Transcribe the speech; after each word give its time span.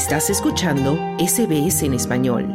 Estás 0.00 0.30
escuchando 0.30 0.96
SBS 1.18 1.82
en 1.82 1.92
español. 1.92 2.46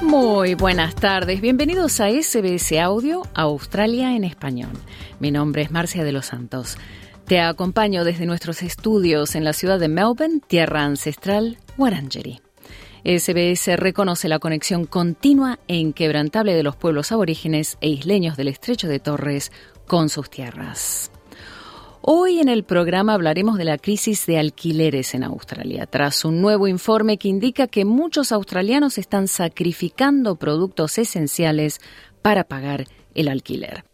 Muy 0.00 0.54
buenas 0.54 0.94
tardes, 0.94 1.42
bienvenidos 1.42 2.00
a 2.00 2.08
SBS 2.08 2.80
Audio 2.80 3.20
Australia 3.34 4.16
en 4.16 4.24
español. 4.24 4.72
Mi 5.20 5.30
nombre 5.30 5.60
es 5.60 5.70
Marcia 5.70 6.04
de 6.04 6.12
los 6.12 6.24
Santos. 6.24 6.78
Te 7.26 7.38
acompaño 7.38 8.02
desde 8.02 8.24
nuestros 8.24 8.62
estudios 8.62 9.34
en 9.34 9.44
la 9.44 9.52
ciudad 9.52 9.78
de 9.78 9.88
Melbourne, 9.88 10.40
tierra 10.46 10.84
ancestral, 10.84 11.58
Wurundjeri. 11.76 12.40
SBS 13.04 13.76
reconoce 13.76 14.30
la 14.30 14.38
conexión 14.38 14.86
continua 14.86 15.58
e 15.68 15.76
inquebrantable 15.76 16.54
de 16.54 16.62
los 16.62 16.76
pueblos 16.76 17.12
aborígenes 17.12 17.76
e 17.82 17.90
isleños 17.90 18.38
del 18.38 18.48
estrecho 18.48 18.88
de 18.88 19.00
Torres 19.00 19.52
con 19.86 20.08
sus 20.08 20.30
tierras. 20.30 21.12
Hoy 22.04 22.40
en 22.40 22.48
el 22.48 22.64
programa 22.64 23.14
hablaremos 23.14 23.56
de 23.56 23.64
la 23.64 23.78
crisis 23.78 24.26
de 24.26 24.36
alquileres 24.36 25.14
en 25.14 25.22
Australia, 25.22 25.86
tras 25.86 26.24
un 26.24 26.40
nuevo 26.42 26.66
informe 26.66 27.16
que 27.16 27.28
indica 27.28 27.68
que 27.68 27.84
muchos 27.84 28.32
australianos 28.32 28.98
están 28.98 29.28
sacrificando 29.28 30.34
productos 30.34 30.98
esenciales 30.98 31.80
para 32.20 32.42
pagar 32.42 32.86
el 33.14 33.28
alquiler. 33.28 33.84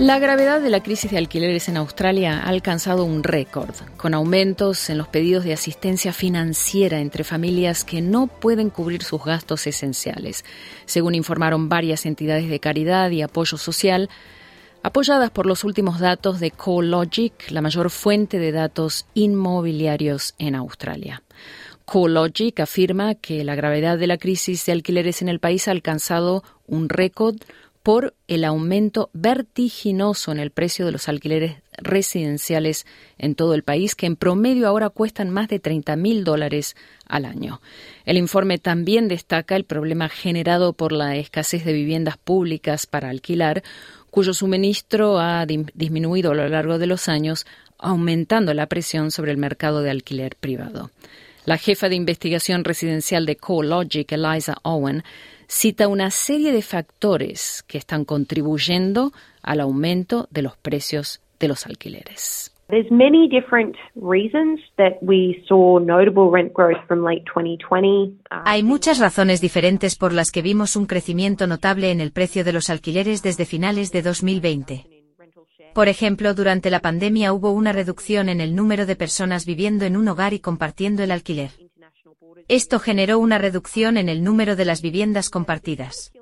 La 0.00 0.18
gravedad 0.18 0.60
de 0.60 0.70
la 0.70 0.82
crisis 0.82 1.12
de 1.12 1.18
alquileres 1.18 1.68
en 1.68 1.76
Australia 1.76 2.40
ha 2.40 2.48
alcanzado 2.48 3.04
un 3.04 3.22
récord, 3.22 3.70
con 3.96 4.12
aumentos 4.12 4.90
en 4.90 4.98
los 4.98 5.06
pedidos 5.06 5.44
de 5.44 5.52
asistencia 5.52 6.12
financiera 6.12 6.98
entre 6.98 7.22
familias 7.22 7.84
que 7.84 8.02
no 8.02 8.26
pueden 8.26 8.70
cubrir 8.70 9.04
sus 9.04 9.22
gastos 9.24 9.68
esenciales, 9.68 10.44
según 10.84 11.14
informaron 11.14 11.68
varias 11.68 12.06
entidades 12.06 12.50
de 12.50 12.58
caridad 12.58 13.08
y 13.12 13.22
apoyo 13.22 13.56
social, 13.56 14.10
apoyadas 14.82 15.30
por 15.30 15.46
los 15.46 15.62
últimos 15.62 16.00
datos 16.00 16.40
de 16.40 16.50
CoreLogic, 16.50 17.52
la 17.52 17.62
mayor 17.62 17.88
fuente 17.88 18.40
de 18.40 18.50
datos 18.50 19.06
inmobiliarios 19.14 20.34
en 20.40 20.56
Australia. 20.56 21.22
CoreLogic 21.84 22.58
afirma 22.58 23.14
que 23.14 23.44
la 23.44 23.54
gravedad 23.54 23.96
de 23.96 24.08
la 24.08 24.18
crisis 24.18 24.66
de 24.66 24.72
alquileres 24.72 25.22
en 25.22 25.28
el 25.28 25.38
país 25.38 25.68
ha 25.68 25.70
alcanzado 25.70 26.42
un 26.66 26.88
récord 26.88 27.36
por 27.84 28.14
el 28.28 28.44
aumento 28.44 29.10
vertiginoso 29.12 30.32
en 30.32 30.38
el 30.38 30.50
precio 30.50 30.86
de 30.86 30.92
los 30.92 31.06
alquileres 31.06 31.56
residenciales 31.76 32.86
en 33.18 33.34
todo 33.34 33.52
el 33.52 33.62
país, 33.62 33.94
que 33.94 34.06
en 34.06 34.16
promedio 34.16 34.66
ahora 34.66 34.88
cuestan 34.88 35.28
más 35.28 35.48
de 35.48 35.58
30 35.58 35.94
mil 35.96 36.24
dólares 36.24 36.76
al 37.06 37.26
año. 37.26 37.60
El 38.06 38.16
informe 38.16 38.56
también 38.56 39.06
destaca 39.06 39.54
el 39.54 39.64
problema 39.64 40.08
generado 40.08 40.72
por 40.72 40.92
la 40.92 41.16
escasez 41.16 41.66
de 41.66 41.74
viviendas 41.74 42.16
públicas 42.16 42.86
para 42.86 43.10
alquilar, 43.10 43.62
cuyo 44.10 44.32
suministro 44.32 45.20
ha 45.20 45.44
disminuido 45.44 46.30
a 46.30 46.34
lo 46.34 46.48
largo 46.48 46.78
de 46.78 46.86
los 46.86 47.06
años, 47.08 47.44
aumentando 47.76 48.54
la 48.54 48.66
presión 48.66 49.10
sobre 49.10 49.30
el 49.30 49.36
mercado 49.36 49.82
de 49.82 49.90
alquiler 49.90 50.36
privado. 50.36 50.90
La 51.44 51.58
jefa 51.58 51.88
de 51.88 51.94
investigación 51.94 52.64
residencial 52.64 53.26
de 53.26 53.36
CoreLogic, 53.36 54.12
Eliza 54.12 54.54
Owen, 54.62 55.02
cita 55.46 55.88
una 55.88 56.10
serie 56.10 56.52
de 56.52 56.62
factores 56.62 57.62
que 57.68 57.76
están 57.76 58.04
contribuyendo 58.04 59.12
al 59.42 59.60
aumento 59.60 60.26
de 60.30 60.42
los 60.42 60.56
precios 60.56 61.20
de 61.38 61.48
los 61.48 61.66
alquileres. 61.66 62.50
Hay 68.30 68.62
muchas 68.62 68.98
razones 68.98 69.42
diferentes 69.42 69.96
por 69.96 70.14
las 70.14 70.32
que 70.32 70.40
vimos 70.40 70.76
un 70.76 70.86
crecimiento 70.86 71.46
notable 71.46 71.90
en 71.90 72.00
el 72.00 72.10
precio 72.10 72.42
de 72.42 72.54
los 72.54 72.70
alquileres 72.70 73.22
desde 73.22 73.44
finales 73.44 73.92
de 73.92 74.00
2020. 74.00 74.93
Por 75.74 75.88
ejemplo, 75.88 76.34
durante 76.34 76.70
la 76.70 76.80
pandemia 76.80 77.32
hubo 77.32 77.50
una 77.50 77.72
reducción 77.72 78.28
en 78.28 78.40
el 78.40 78.54
número 78.54 78.86
de 78.86 78.94
personas 78.94 79.44
viviendo 79.44 79.84
en 79.84 79.96
un 79.96 80.06
hogar 80.06 80.32
y 80.32 80.38
compartiendo 80.38 81.02
el 81.02 81.10
alquiler. 81.10 81.50
Esto 82.46 82.78
generó 82.78 83.18
una 83.18 83.38
reducción 83.38 83.96
en 83.96 84.08
el 84.08 84.22
número 84.22 84.54
de 84.54 84.66
las 84.66 84.82
viviendas 84.82 85.30
compartidas. 85.30 86.12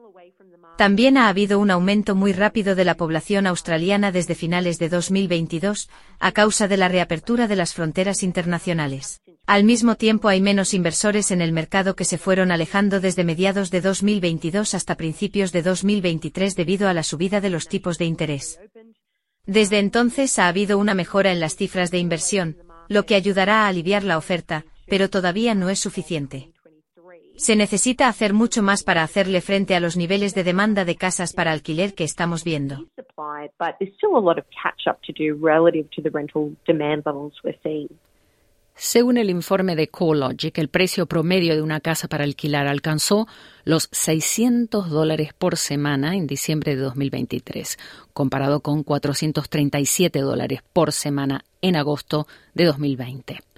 También 0.79 1.19
ha 1.19 1.29
habido 1.29 1.59
un 1.59 1.71
aumento 1.71 2.15
muy 2.15 2.33
rápido 2.33 2.75
de 2.75 2.87
la 2.87 2.97
población 2.97 3.47
australiana 3.47 4.11
desde 4.11 4.35
finales 4.35 4.79
de 4.79 4.89
2022, 4.89 5.91
a 6.19 6.33
causa 6.33 6.67
de 6.67 6.79
la 6.79 6.89
reapertura 6.89 7.47
de 7.47 7.57
las 7.57 7.75
fronteras 7.75 8.23
internacionales. 8.23 9.21
Al 9.47 9.65
mismo 9.65 9.97
tiempo 9.97 10.29
hay 10.29 10.41
menos 10.41 10.73
inversores 10.73 11.31
en 11.31 11.43
el 11.43 11.53
mercado 11.53 11.95
que 11.95 12.05
se 12.05 12.17
fueron 12.17 12.53
alejando 12.53 13.01
desde 13.01 13.23
mediados 13.23 13.71
de 13.71 13.83
2022 13.83 14.73
hasta 14.75 14.97
principios 14.97 15.53
de 15.53 15.63
2023 15.63 16.55
debido 16.55 16.89
a 16.89 16.95
la 16.95 17.03
subida 17.03 17.43
de 17.43 17.51
los 17.51 17.69
tipos 17.69 17.99
de 17.99 18.07
interés. 18.07 18.59
Desde 19.47 19.81
entonces 19.81 20.39
ha 20.39 20.47
habido 20.47 20.79
una 20.79 20.95
mejora 20.95 21.33
en 21.33 21.41
las 21.41 21.57
cifras 21.57 21.91
de 21.91 21.99
inversión, 21.99 22.57
lo 22.89 23.05
que 23.05 23.17
ayudará 23.17 23.65
a 23.65 23.69
aliviar 23.69 24.05
la 24.05 24.17
oferta, 24.17 24.65
pero 24.87 25.11
todavía 25.11 25.55
no 25.55 25.69
es 25.69 25.81
suficiente. 25.81 26.53
Se 27.37 27.57
necesita 27.57 28.07
hacer 28.07 28.35
mucho 28.35 28.63
más 28.63 28.85
para 28.85 29.03
hacerle 29.03 29.41
frente 29.41 29.75
a 29.75 29.81
los 29.81 29.97
niveles 29.97 30.35
de 30.35 30.45
demanda 30.45 30.85
de 30.85 30.95
casas 30.95 31.33
para 31.33 31.51
alquiler 31.51 31.95
que 31.95 32.05
estamos 32.05 32.45
viendo. 32.45 32.87
Según 38.75 39.17
el 39.17 39.31
informe 39.31 39.77
de 39.77 39.89
CoreLogic, 39.89 40.59
el 40.59 40.69
precio 40.69 41.07
promedio 41.07 41.55
de 41.55 41.63
una 41.63 41.81
casa 41.81 42.09
para 42.09 42.25
alquilar 42.25 42.67
alcanzó 42.67 43.29
los 43.65 43.89
600 43.93 44.91
dólares 44.91 45.33
por 45.37 45.57
semana 45.57 46.17
en 46.17 46.27
diciembre 46.27 46.75
de 46.75 46.83
2023, 46.83 47.79
comparado 48.13 48.61
con 48.61 48.83
437 48.83 50.21
dólares 50.21 50.61
por 50.73 50.93
semana 50.93 51.45
en 51.61 51.77
agosto 51.77 52.27
de 52.55 52.65
2020. 52.65 53.52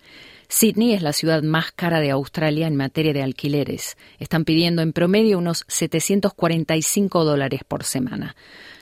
Sydney 0.56 0.94
es 0.94 1.02
la 1.02 1.12
ciudad 1.12 1.42
más 1.42 1.72
cara 1.72 1.98
de 1.98 2.12
Australia 2.12 2.68
en 2.68 2.76
materia 2.76 3.12
de 3.12 3.24
alquileres. 3.24 3.96
Están 4.20 4.44
pidiendo 4.44 4.82
en 4.82 4.92
promedio 4.92 5.36
unos 5.36 5.64
745 5.66 7.24
dólares 7.24 7.62
por 7.66 7.82
semana. 7.82 8.36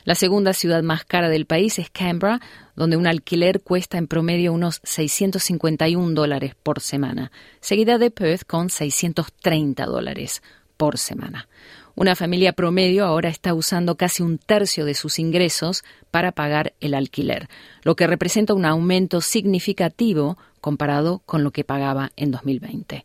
La 0.04 0.14
segunda 0.14 0.52
ciudad 0.52 0.82
más 0.82 1.06
cara 1.06 1.30
del 1.30 1.46
país 1.46 1.78
es 1.78 1.88
Canberra, 1.88 2.40
donde 2.76 2.98
un 2.98 3.06
alquiler 3.06 3.62
cuesta 3.62 3.96
en 3.96 4.06
promedio 4.06 4.52
unos 4.52 4.82
651 4.84 6.12
dólares 6.12 6.54
por 6.62 6.80
semana, 6.80 7.32
seguida 7.62 7.96
de 7.96 8.10
Perth 8.10 8.42
con 8.46 8.68
630 8.68 9.86
dólares 9.86 10.42
por 10.76 10.98
semana. 10.98 11.48
Una 11.94 12.16
familia 12.16 12.52
promedio 12.52 13.06
ahora 13.06 13.30
está 13.30 13.54
usando 13.54 13.96
casi 13.96 14.22
un 14.22 14.36
tercio 14.36 14.84
de 14.84 14.94
sus 14.94 15.18
ingresos 15.18 15.84
para 16.10 16.32
pagar 16.32 16.74
el 16.80 16.92
alquiler, 16.92 17.48
lo 17.82 17.96
que 17.96 18.06
representa 18.06 18.52
un 18.52 18.66
aumento 18.66 19.22
significativo 19.22 20.36
comparado 20.62 21.20
con 21.26 21.44
lo 21.44 21.50
que 21.50 21.64
pagaba 21.64 22.08
en 22.16 22.30
2020. 22.30 23.04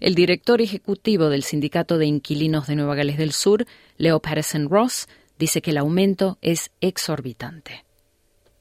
El 0.00 0.16
director 0.16 0.60
ejecutivo 0.60 1.28
del 1.28 1.44
Sindicato 1.44 1.98
de 1.98 2.06
Inquilinos 2.06 2.66
de 2.66 2.74
Nueva 2.74 2.96
Gales 2.96 3.16
del 3.16 3.30
Sur, 3.30 3.66
Leo 3.96 4.18
Patterson 4.18 4.68
Ross, 4.68 5.06
dice 5.38 5.62
que 5.62 5.70
el 5.70 5.78
aumento 5.78 6.38
es 6.42 6.72
exorbitante. 6.80 7.84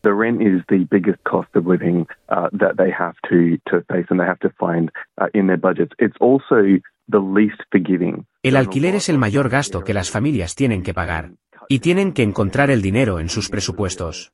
The 0.04 0.12
rent 0.12 0.42
is 0.42 0.62
the 0.68 0.86
biggest 0.92 1.24
cost 1.24 1.56
of 1.56 1.66
living 1.66 2.06
uh, 2.30 2.50
that 2.60 2.76
they 2.76 2.92
have 2.92 3.16
to, 3.30 3.58
to 3.72 3.82
face 3.88 4.06
and 4.10 4.20
they 4.20 4.28
have 4.28 4.40
to 4.40 4.50
find 4.60 4.92
uh, 5.18 5.28
in 5.34 5.48
their 5.48 5.58
budgets. 5.58 5.94
It's 5.98 6.18
also 6.20 6.82
the 7.10 7.20
least 7.20 7.62
forgiving. 7.72 8.26
El 8.44 8.58
alquiler 8.58 8.96
es 8.96 9.08
el 9.08 9.18
mayor 9.18 9.50
gasto 9.50 9.84
que 9.86 9.94
las 9.94 10.12
familias 10.12 10.56
tienen 10.56 10.84
que 10.84 10.94
pagar 10.94 11.32
y 11.70 11.80
tienen 11.80 12.12
que 12.12 12.24
encontrar 12.24 12.70
el 12.70 12.82
dinero 12.82 13.20
en 13.20 13.30
sus 13.30 13.50
presupuestos. 13.50 14.34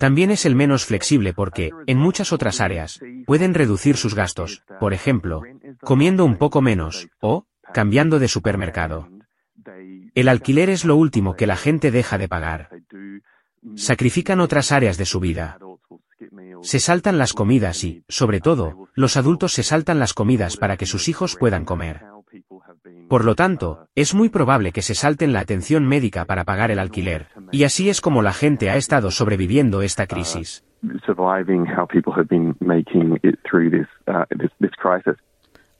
También 0.00 0.30
es 0.30 0.46
el 0.46 0.54
menos 0.54 0.86
flexible 0.86 1.34
porque, 1.34 1.72
en 1.86 1.98
muchas 1.98 2.32
otras 2.32 2.62
áreas, 2.62 3.00
pueden 3.26 3.52
reducir 3.52 3.98
sus 3.98 4.14
gastos, 4.14 4.64
por 4.80 4.94
ejemplo, 4.94 5.42
comiendo 5.82 6.24
un 6.24 6.38
poco 6.38 6.62
menos, 6.62 7.08
o, 7.20 7.44
cambiando 7.74 8.18
de 8.18 8.26
supermercado. 8.26 9.10
El 10.14 10.28
alquiler 10.28 10.70
es 10.70 10.86
lo 10.86 10.96
último 10.96 11.36
que 11.36 11.46
la 11.46 11.56
gente 11.56 11.90
deja 11.90 12.16
de 12.16 12.28
pagar. 12.28 12.70
Sacrifican 13.76 14.40
otras 14.40 14.72
áreas 14.72 14.96
de 14.96 15.04
su 15.04 15.20
vida. 15.20 15.58
Se 16.62 16.80
saltan 16.80 17.18
las 17.18 17.34
comidas 17.34 17.84
y, 17.84 18.02
sobre 18.08 18.40
todo, 18.40 18.88
los 18.94 19.18
adultos 19.18 19.52
se 19.52 19.62
saltan 19.62 19.98
las 19.98 20.14
comidas 20.14 20.56
para 20.56 20.78
que 20.78 20.86
sus 20.86 21.10
hijos 21.10 21.36
puedan 21.38 21.66
comer. 21.66 22.04
Por 23.10 23.24
lo 23.24 23.34
tanto, 23.34 23.88
es 23.96 24.14
muy 24.14 24.28
probable 24.28 24.70
que 24.70 24.82
se 24.82 24.94
salten 24.94 25.32
la 25.32 25.40
atención 25.40 25.84
médica 25.84 26.26
para 26.26 26.44
pagar 26.44 26.70
el 26.70 26.78
alquiler, 26.78 27.26
y 27.50 27.64
así 27.64 27.90
es 27.90 28.00
como 28.00 28.22
la 28.22 28.32
gente 28.32 28.70
ha 28.70 28.76
estado 28.76 29.10
sobreviviendo 29.10 29.82
esta 29.82 30.06
crisis. 30.06 30.62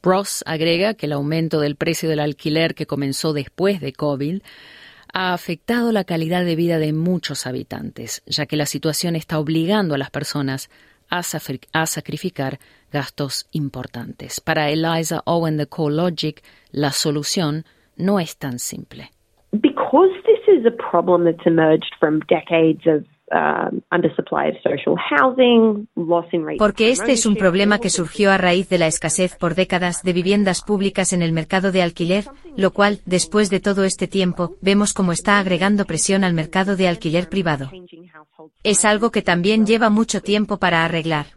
Ross 0.03 0.43
agrega 0.45 0.93
que 0.93 1.05
el 1.05 1.13
aumento 1.13 1.61
del 1.61 1.77
precio 1.77 2.09
del 2.09 2.19
alquiler 2.19 2.75
que 2.75 2.85
comenzó 2.85 3.31
después 3.31 3.79
de 3.79 3.93
COVID 3.93 4.41
ha 5.13 5.33
afectado 5.33 5.93
la 5.93 6.03
calidad 6.03 6.43
de 6.43 6.57
vida 6.57 6.79
de 6.79 6.91
muchos 6.91 7.47
habitantes, 7.47 8.23
ya 8.25 8.45
que 8.45 8.57
la 8.57 8.65
situación 8.65 9.15
está 9.15 9.39
obligando 9.39 9.95
a 9.95 9.97
las 9.97 10.11
personas 10.11 10.69
a, 11.11 11.85
sacrificar 11.85 12.59
gastos 12.91 13.47
importantes. 13.51 14.39
Para 14.39 14.69
Eliza 14.69 15.21
Owen 15.25 15.57
de 15.57 15.67
CoreLogic, 15.67 16.43
la 16.71 16.91
solución 16.91 17.65
no 17.97 18.19
es 18.19 18.37
tan 18.37 18.59
simple. 18.59 19.11
Because 19.51 20.11
this 20.25 20.39
is 20.47 20.65
a 20.65 20.71
problem 20.71 21.25
that's 21.25 21.45
emerged 21.45 21.93
from 21.99 22.19
decades 22.27 22.85
of 22.87 23.05
Porque 26.57 26.91
este 26.91 27.13
es 27.13 27.25
un 27.25 27.35
problema 27.35 27.79
que 27.79 27.89
surgió 27.89 28.31
a 28.31 28.37
raíz 28.37 28.67
de 28.67 28.77
la 28.77 28.87
escasez 28.87 29.37
por 29.37 29.55
décadas 29.55 30.03
de 30.03 30.11
viviendas 30.11 30.61
públicas 30.61 31.13
en 31.13 31.21
el 31.21 31.31
mercado 31.31 31.71
de 31.71 31.81
alquiler, 31.81 32.25
lo 32.57 32.71
cual, 32.71 32.99
después 33.05 33.49
de 33.49 33.61
todo 33.61 33.85
este 33.85 34.07
tiempo, 34.07 34.55
vemos 34.61 34.93
como 34.93 35.13
está 35.13 35.39
agregando 35.39 35.85
presión 35.85 36.25
al 36.25 36.33
mercado 36.33 36.75
de 36.75 36.89
alquiler 36.89 37.29
privado. 37.29 37.71
Es 38.63 38.83
algo 38.83 39.11
que 39.11 39.21
también 39.21 39.65
lleva 39.65 39.89
mucho 39.89 40.21
tiempo 40.21 40.57
para 40.57 40.83
arreglar. 40.83 41.27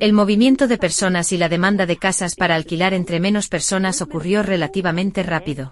El 0.00 0.12
movimiento 0.12 0.68
de 0.68 0.78
personas 0.78 1.32
y 1.32 1.38
la 1.38 1.48
demanda 1.48 1.86
de 1.86 1.96
casas 1.96 2.34
para 2.34 2.54
alquilar 2.54 2.94
entre 2.94 3.20
menos 3.20 3.48
personas 3.48 4.02
ocurrió 4.02 4.42
relativamente 4.42 5.22
rápido. 5.22 5.70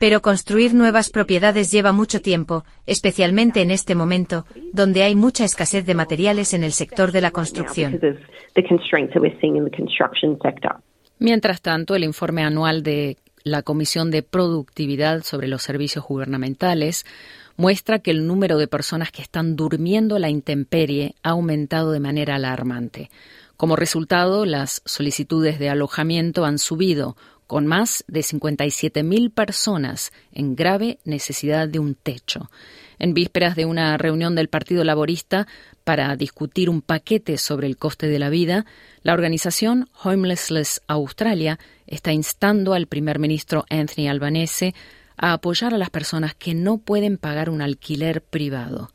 Pero 0.00 0.22
construir 0.22 0.74
nuevas 0.74 1.10
propiedades 1.10 1.70
lleva 1.70 1.92
mucho 1.92 2.20
tiempo, 2.20 2.64
especialmente 2.86 3.62
en 3.62 3.70
este 3.70 3.94
momento, 3.94 4.44
donde 4.72 5.02
hay 5.04 5.14
mucha 5.14 5.44
escasez 5.44 5.86
de 5.86 5.94
materiales 5.94 6.52
en 6.52 6.64
el 6.64 6.72
sector 6.72 7.12
de 7.12 7.20
la 7.20 7.30
construcción. 7.30 8.00
Mientras 11.18 11.62
tanto, 11.62 11.94
el 11.94 12.04
informe 12.04 12.42
anual 12.42 12.82
de 12.82 13.16
la 13.44 13.62
Comisión 13.62 14.10
de 14.10 14.22
Productividad 14.22 15.22
sobre 15.22 15.48
los 15.48 15.62
Servicios 15.62 16.04
Gubernamentales 16.04 17.04
muestra 17.56 17.98
que 17.98 18.10
el 18.10 18.26
número 18.26 18.58
de 18.58 18.68
personas 18.68 19.10
que 19.10 19.22
están 19.22 19.56
durmiendo 19.56 20.18
la 20.18 20.30
intemperie 20.30 21.14
ha 21.22 21.30
aumentado 21.30 21.92
de 21.92 22.00
manera 22.00 22.36
alarmante. 22.36 23.10
Como 23.56 23.76
resultado, 23.76 24.44
las 24.44 24.82
solicitudes 24.84 25.58
de 25.58 25.68
alojamiento 25.68 26.44
han 26.44 26.58
subido, 26.58 27.16
con 27.46 27.66
más 27.66 28.02
de 28.08 28.20
57.000 28.20 29.30
personas 29.30 30.10
en 30.32 30.56
grave 30.56 30.98
necesidad 31.04 31.68
de 31.68 31.78
un 31.78 31.94
techo. 31.94 32.50
En 32.98 33.14
vísperas 33.14 33.56
de 33.56 33.66
una 33.66 33.98
reunión 33.98 34.34
del 34.34 34.48
Partido 34.48 34.84
Laborista 34.84 35.46
para 35.84 36.16
discutir 36.16 36.70
un 36.70 36.80
paquete 36.80 37.36
sobre 37.36 37.66
el 37.66 37.76
coste 37.76 38.06
de 38.06 38.18
la 38.18 38.30
vida, 38.30 38.64
la 39.02 39.12
organización 39.12 39.88
Homelessless 40.02 40.80
Australia 40.86 41.58
está 41.86 42.12
instando 42.12 42.74
al 42.74 42.86
primer 42.86 43.18
ministro 43.18 43.66
Anthony 43.68 44.08
Albanese 44.08 44.74
a 45.22 45.32
apoyar 45.32 45.72
a 45.72 45.78
las 45.78 45.88
personas 45.88 46.34
que 46.34 46.52
no 46.52 46.78
pueden 46.78 47.16
pagar 47.16 47.48
un 47.48 47.62
alquiler 47.62 48.22
privado. 48.22 48.90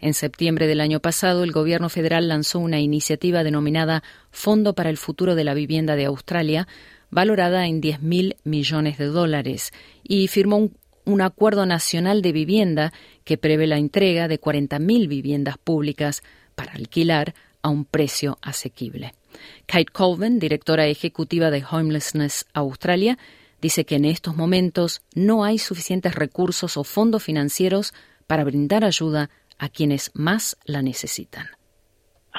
En 0.00 0.14
septiembre 0.14 0.68
del 0.68 0.80
año 0.80 1.00
pasado, 1.00 1.42
el 1.42 1.50
gobierno 1.50 1.88
federal 1.88 2.28
lanzó 2.28 2.60
una 2.60 2.80
iniciativa 2.80 3.42
denominada 3.42 4.04
Fondo 4.30 4.74
para 4.74 4.90
el 4.90 4.96
Futuro 4.96 5.34
de 5.34 5.44
la 5.44 5.54
Vivienda 5.54 5.96
de 5.96 6.06
Australia 6.06 6.68
valorada 7.10 7.66
en 7.66 7.82
10.000 7.82 8.36
millones 8.44 8.96
de 8.96 9.06
dólares, 9.06 9.72
y 10.02 10.28
firmó 10.28 10.70
un, 11.04 11.20
acuerdo 11.20 11.66
nacional 11.66 12.22
de 12.22 12.32
vivienda 12.32 12.92
que 13.24 13.36
prevé 13.36 13.66
la 13.66 13.76
entrega 13.76 14.28
de 14.28 14.40
40.000 14.40 15.08
viviendas 15.08 15.58
públicas 15.58 16.22
para 16.54 16.72
alquilar 16.72 17.34
a 17.60 17.68
un 17.68 17.84
precio 17.84 18.38
asequible. 18.40 19.12
Kate 19.66 19.92
Colvin, 19.92 20.38
directora 20.38 20.86
ejecutiva 20.86 21.50
de 21.50 21.64
Homelessness 21.70 22.46
Australia, 22.54 23.18
dice 23.62 23.86
que 23.86 23.94
en 23.94 24.04
estos 24.04 24.36
momentos 24.36 25.00
no 25.14 25.44
hay 25.44 25.56
suficientes 25.56 26.14
recursos 26.14 26.76
o 26.76 26.84
fondos 26.84 27.22
financieros 27.22 27.94
para 28.26 28.44
brindar 28.44 28.84
ayuda 28.84 29.30
a 29.58 29.68
quienes 29.68 30.10
más 30.14 30.58
la 30.66 30.82
necesitan. 30.82 31.46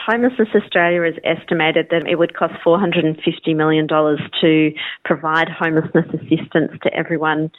Homelessness 0.07 0.49
Australia 0.53 1.01
has 1.03 1.19
estimated 1.23 1.87
that 1.89 2.07
it 2.09 2.17
would 2.17 2.35
cost 2.35 2.53
$450 2.65 3.55
million 3.55 3.87
to 3.87 4.71
provide 5.05 5.47
homelessness 5.47 6.07
assistance 6.13 6.71
to 6.81 6.93
everyone 6.93 7.51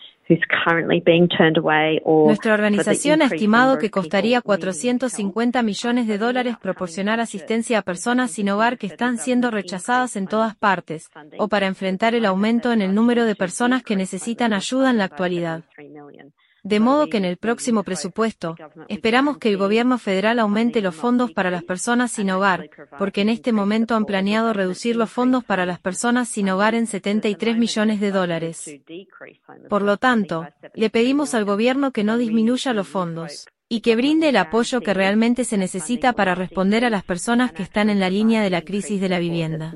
Nuestra 2.27 2.55
organización 2.55 3.23
ha 3.23 3.27
estimado 3.27 3.79
que 3.79 3.91
costaría 3.91 4.41
450 4.41 5.63
millones 5.63 6.07
de 6.07 6.19
dólares 6.19 6.57
proporcionar 6.61 7.21
asistencia 7.21 7.79
a 7.79 7.83
personas 7.83 8.31
sin 8.31 8.49
hogar 8.49 8.79
que 8.79 8.87
están 8.87 9.19
siendo 9.19 9.51
rechazadas 9.51 10.17
en 10.17 10.27
todas 10.27 10.57
partes, 10.57 11.11
o 11.39 11.49
para 11.49 11.67
enfrentar 11.67 12.15
el 12.15 12.25
aumento 12.25 12.73
en 12.73 12.81
el 12.81 12.95
número 12.95 13.25
de 13.25 13.35
personas 13.35 13.83
que 13.83 13.97
necesitan 13.97 14.53
ayuda 14.55 14.91
en 14.91 14.99
la 14.99 15.05
actualidad. 15.05 15.65
De 16.65 16.81
modo 16.81 17.09
que 17.09 17.19
en 17.19 17.27
el 17.27 17.37
próximo 17.37 17.83
presupuesto, 17.83 18.57
esperamos 18.89 19.37
que 19.37 19.51
el 19.51 19.59
gobierno 19.59 19.99
federal 19.99 20.39
aumente 20.39 20.81
los 20.81 20.95
fondos 20.95 21.31
para 21.31 21.51
las 21.51 21.63
personas 21.63 22.11
sin 22.11 22.31
hogar, 22.31 22.71
porque 22.99 23.21
en 23.21 23.29
este 23.29 23.53
momento 23.53 23.95
han 23.95 24.07
planeado 24.07 24.55
reducir 24.55 24.97
los 24.97 25.11
fondos 25.11 25.45
para 25.45 25.67
las 25.67 25.79
personas 25.79 26.29
sin 26.29 26.49
hogar 26.49 26.75
en 26.75 26.87
73 26.87 27.59
millones 27.59 28.01
de 28.01 28.11
dólares. 28.11 28.81
Por 29.69 29.83
lo 29.83 29.99
tanto, 29.99 30.49
le 30.75 30.89
pedimos 30.89 31.35
al 31.35 31.45
gobierno 31.45 31.91
que 31.93 32.03
no 32.03 32.17
disminuya 32.17 32.73
los 32.73 32.89
fondos 32.89 33.47
y 33.69 33.83
que 33.83 33.95
brinde 33.95 34.31
el 34.31 34.37
apoyo 34.39 34.81
que 34.81 34.95
realmente 34.95 35.45
se 35.45 35.59
necesita 35.59 36.15
para 36.15 36.35
responder 36.35 36.87
a 36.87 36.91
las 36.91 37.05
personas 37.05 37.53
que 37.53 37.63
están 37.63 37.91
en 37.91 38.01
la 38.01 38.09
línea 38.09 38.43
de 38.43 38.49
la 38.49 38.63
crisis 38.63 39.03
de 39.03 39.11
la 39.11 39.19
vivienda. 39.19 39.75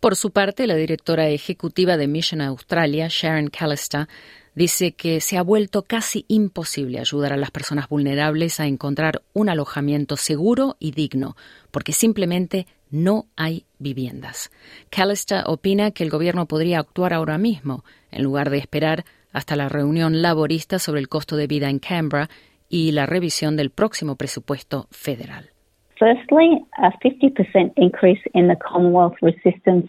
Por 0.00 0.14
su 0.14 0.30
parte, 0.30 0.68
la 0.68 0.76
directora 0.76 1.28
ejecutiva 1.28 1.96
de 1.96 2.06
Mission 2.06 2.40
Australia, 2.40 3.08
Sharon 3.10 3.48
Callister, 3.48 4.06
dice 4.54 4.92
que 4.92 5.20
se 5.20 5.36
ha 5.36 5.42
vuelto 5.42 5.82
casi 5.82 6.24
imposible 6.28 7.00
ayudar 7.00 7.32
a 7.32 7.36
las 7.36 7.50
personas 7.50 7.88
vulnerables 7.88 8.60
a 8.60 8.66
encontrar 8.66 9.22
un 9.32 9.48
alojamiento 9.48 10.16
seguro 10.16 10.76
y 10.78 10.92
digno, 10.92 11.36
porque 11.72 11.92
simplemente 11.92 12.68
no 12.90 13.26
hay 13.36 13.66
viviendas. 13.78 14.50
Callister 14.88 15.42
opina 15.46 15.90
que 15.90 16.04
el 16.04 16.10
gobierno 16.10 16.46
podría 16.46 16.78
actuar 16.78 17.12
ahora 17.12 17.36
mismo, 17.36 17.84
en 18.12 18.22
lugar 18.22 18.50
de 18.50 18.58
esperar 18.58 19.04
hasta 19.32 19.56
la 19.56 19.68
reunión 19.68 20.22
laborista 20.22 20.78
sobre 20.78 21.00
el 21.00 21.08
costo 21.08 21.36
de 21.36 21.48
vida 21.48 21.68
en 21.70 21.80
Canberra 21.80 22.30
y 22.68 22.92
la 22.92 23.06
revisión 23.06 23.56
del 23.56 23.70
próximo 23.70 24.14
presupuesto 24.14 24.86
federal. 24.90 25.50
Firstly, 25.98 26.64
a 26.76 26.92
50% 26.98 27.72
increase 27.76 28.20
in 28.34 28.48
the 28.48 28.56
Commonwealth 28.56 29.16
Resistance 29.20 29.88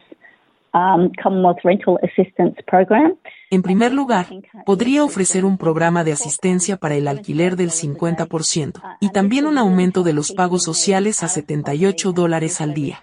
um, 0.73 1.11
Commonwealth 1.21 1.59
Rental 1.63 1.99
Assistance 2.03 2.61
Program. 2.63 3.17
En 3.51 3.61
primer 3.61 3.93
lugar, 3.93 4.27
podría 4.65 5.03
ofrecer 5.03 5.45
un 5.45 5.57
programa 5.57 6.03
de 6.03 6.11
asistencia 6.11 6.77
para 6.77 6.95
el 6.95 7.07
alquiler 7.07 7.55
del 7.55 7.71
50% 7.71 8.81
y 8.99 9.09
también 9.09 9.45
un 9.45 9.57
aumento 9.57 10.03
de 10.03 10.13
los 10.13 10.31
pagos 10.31 10.63
sociales 10.63 11.23
a 11.23 11.27
78 11.27 12.11
dólares 12.11 12.61
al 12.61 12.73
día. 12.73 12.99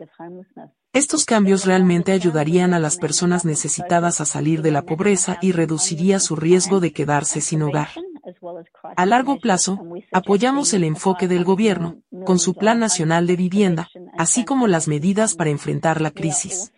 Estos 0.92 1.24
cambios 1.26 1.66
realmente 1.66 2.12
ayudarían 2.12 2.72
a 2.72 2.78
las 2.78 2.96
personas 2.96 3.44
necesitadas 3.44 4.20
a 4.20 4.24
salir 4.24 4.62
de 4.62 4.70
la 4.70 4.82
pobreza 4.82 5.36
y 5.42 5.52
reduciría 5.52 6.20
su 6.20 6.36
riesgo 6.36 6.80
de 6.80 6.92
quedarse 6.92 7.40
sin 7.40 7.62
hogar. 7.62 7.88
A 8.96 9.06
largo 9.06 9.38
plazo, 9.38 9.78
apoyamos 10.12 10.72
el 10.74 10.84
enfoque 10.84 11.28
del 11.28 11.44
gobierno, 11.44 11.96
con 12.26 12.38
su 12.38 12.52
Plan 12.52 12.78
Nacional 12.78 13.26
de 13.26 13.36
Vivienda, 13.36 13.88
así 14.18 14.44
como 14.44 14.66
las 14.66 14.88
medidas 14.88 15.34
para 15.34 15.48
enfrentar 15.48 16.02
la 16.02 16.10
crisis. 16.10 16.74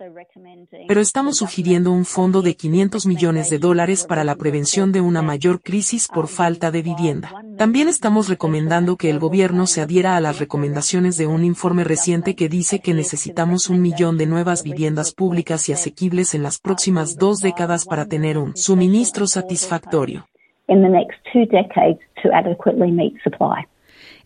Pero 0.87 1.01
estamos 1.01 1.39
sugiriendo 1.39 1.91
un 1.91 2.05
fondo 2.05 2.43
de 2.43 2.55
500 2.55 3.07
millones 3.07 3.51
de 3.51 3.59
dólares 3.59 4.07
para 4.09 4.23
la 4.23 4.37
prevención 4.37 4.93
de 4.93 5.01
una 5.01 5.23
mayor 5.23 5.61
crisis 5.61 6.07
por 6.07 6.29
falta 6.29 6.71
de 6.71 6.83
vivienda. 6.83 7.31
También 7.57 7.89
estamos 7.89 8.29
recomendando 8.29 8.97
que 8.97 9.11
el 9.11 9.19
gobierno 9.19 9.67
se 9.67 9.81
adhiera 9.81 10.17
a 10.17 10.21
las 10.21 10.39
recomendaciones 10.39 11.17
de 11.17 11.27
un 11.27 11.45
informe 11.45 11.83
reciente 11.83 12.37
que 12.37 12.49
dice 12.49 12.81
que 12.81 12.95
necesitamos 12.95 13.69
un 13.69 13.81
millón 13.83 14.19
de 14.19 14.27
nuevas 14.27 14.63
viviendas 14.63 15.13
públicas 15.13 15.69
y 15.69 15.73
asequibles 15.73 16.35
en 16.35 16.43
las 16.43 16.61
próximas 16.61 17.17
dos 17.17 17.41
décadas 17.41 17.85
para 17.85 18.07
tener 18.07 18.39
un 18.39 18.57
suministro 18.57 19.27
satisfactorio. 19.27 20.27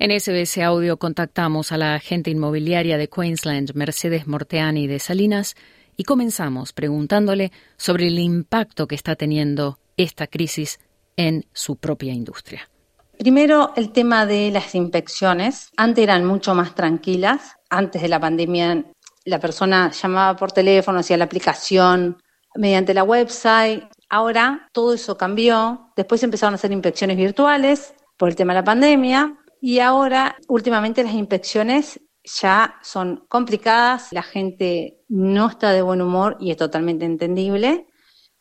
En 0.04 0.10
SBS 0.10 0.60
Audio 0.64 0.96
contactamos 0.96 1.70
a 1.70 1.78
la 1.78 1.94
agente 1.94 2.28
inmobiliaria 2.28 2.98
de 2.98 3.08
Queensland, 3.08 3.72
Mercedes 3.74 4.26
Morteani 4.26 4.88
de 4.88 4.98
Salinas, 4.98 5.54
y 5.96 6.02
comenzamos 6.02 6.72
preguntándole 6.72 7.52
sobre 7.76 8.08
el 8.08 8.18
impacto 8.18 8.88
que 8.88 8.96
está 8.96 9.14
teniendo 9.14 9.78
esta 9.96 10.26
crisis 10.26 10.80
en 11.16 11.46
su 11.52 11.76
propia 11.76 12.12
industria. 12.12 12.68
Primero, 13.16 13.74
el 13.76 13.92
tema 13.92 14.26
de 14.26 14.50
las 14.50 14.74
inspecciones. 14.74 15.70
Antes 15.76 16.02
eran 16.02 16.24
mucho 16.24 16.52
más 16.52 16.74
tranquilas. 16.74 17.54
Antes 17.70 18.02
de 18.02 18.08
la 18.08 18.18
pandemia, 18.18 18.84
la 19.24 19.38
persona 19.38 19.92
llamaba 19.92 20.36
por 20.36 20.50
teléfono, 20.50 20.98
hacía 20.98 21.16
la 21.16 21.26
aplicación 21.26 22.20
mediante 22.56 22.92
la 22.92 23.04
website. 23.04 23.84
Ahora 24.08 24.68
todo 24.72 24.94
eso 24.94 25.16
cambió. 25.16 25.92
Después 25.94 26.24
empezaron 26.24 26.54
a 26.54 26.56
hacer 26.56 26.72
inspecciones 26.72 27.16
virtuales 27.16 27.94
por 28.16 28.30
el 28.30 28.34
tema 28.34 28.52
de 28.52 28.58
la 28.58 28.64
pandemia. 28.64 29.38
Y 29.64 29.78
ahora, 29.78 30.36
últimamente, 30.48 31.04
las 31.04 31.14
inspecciones 31.14 32.00
ya 32.24 32.80
son 32.82 33.24
complicadas, 33.28 34.08
la 34.10 34.24
gente 34.24 35.04
no 35.08 35.46
está 35.46 35.70
de 35.70 35.82
buen 35.82 36.02
humor 36.02 36.36
y 36.40 36.50
es 36.50 36.56
totalmente 36.56 37.04
entendible. 37.04 37.86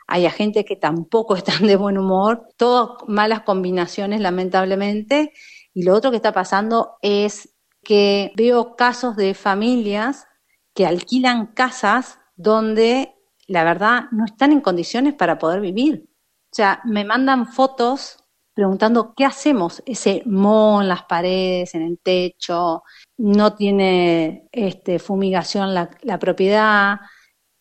Hay 0.08 0.28
gente 0.32 0.66
que 0.66 0.78
tampoco 0.78 1.36
están 1.38 1.68
de 1.68 1.76
buen 1.76 2.00
humor, 2.00 2.48
todas 2.58 3.08
malas 3.08 3.42
combinaciones 3.44 4.20
lamentablemente, 4.20 5.32
Y 5.76 5.84
lo 5.84 5.94
otro 5.94 6.10
que 6.10 6.18
está 6.18 6.34
pasando 6.34 6.98
es 7.04 7.54
que 7.84 8.32
veo 8.36 8.76
casos 8.76 9.16
de 9.16 9.36
familias 9.36 10.26
que 10.74 10.88
alquilan 10.88 11.54
casas 11.54 12.18
donde 12.36 13.14
la 13.48 13.64
verdad 13.64 14.06
no 14.12 14.26
están 14.26 14.52
en 14.54 14.62
condiciones 14.62 15.14
para 15.14 15.38
poder 15.38 15.62
vivir. 15.62 16.10
O 16.52 16.56
sea, 16.56 16.82
me 16.84 17.06
mandan 17.06 17.46
fotos 17.46 18.21
preguntando 18.62 19.16
qué 19.18 19.26
hacemos, 19.26 19.82
ese 19.88 20.22
moho 20.28 20.84
en 20.84 20.88
las 20.88 21.02
paredes, 21.06 21.74
en 21.74 21.82
el 21.82 21.98
techo, 21.98 22.84
no 23.18 23.56
tiene 23.56 24.48
este, 24.52 25.00
fumigación 25.00 25.74
la, 25.74 26.20
propiedad, 26.20 27.00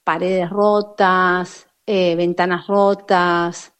paredes 0.04 0.50
rotas, 0.50 1.66
eh, 1.86 2.14
ventanas 2.16 2.66
rotas, 2.66 3.72